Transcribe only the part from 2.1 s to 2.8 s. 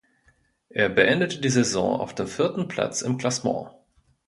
dem vierten